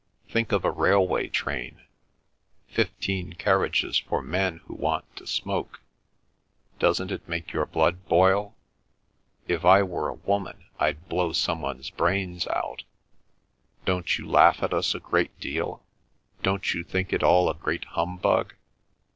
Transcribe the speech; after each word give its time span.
Think 0.27 0.51
of 0.51 0.65
a 0.65 0.71
railway 0.71 1.27
train: 1.27 1.81
fifteen 2.67 3.33
carriages 3.33 3.99
for 3.99 4.23
men 4.23 4.57
who 4.65 4.73
want 4.73 5.15
to 5.17 5.27
smoke. 5.27 5.79
Doesn't 6.79 7.11
it 7.11 7.29
make 7.29 7.53
your 7.53 7.67
blood 7.67 8.07
boil? 8.07 8.55
If 9.47 9.63
I 9.63 9.83
were 9.83 10.07
a 10.09 10.15
woman 10.15 10.65
I'd 10.79 11.07
blow 11.07 11.33
some 11.33 11.61
one's 11.61 11.91
brains 11.91 12.47
out. 12.47 12.81
Don't 13.85 14.17
you 14.17 14.27
laugh 14.27 14.63
at 14.63 14.73
us 14.73 14.95
a 14.95 14.99
great 14.99 15.39
deal? 15.39 15.83
Don't 16.41 16.73
you 16.73 16.83
think 16.83 17.13
it 17.13 17.21
all 17.21 17.47
a 17.47 17.53
great 17.53 17.85
humbug? 17.85 18.55